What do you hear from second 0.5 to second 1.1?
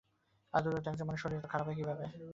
এত দ্রুত এক জন